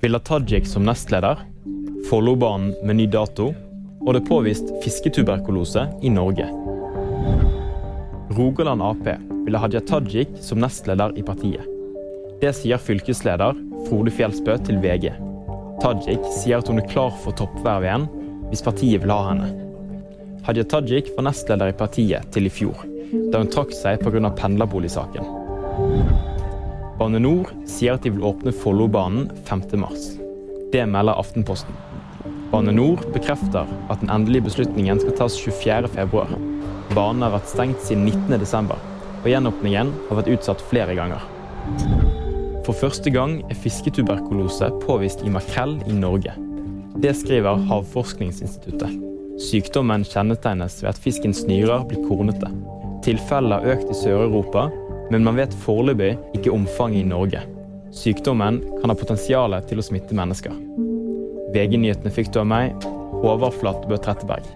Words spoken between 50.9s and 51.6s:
at fiskens